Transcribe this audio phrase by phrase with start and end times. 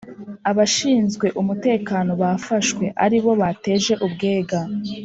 [0.49, 4.59] Abashinzwe umutekano bafashwe aribo bateje ubwega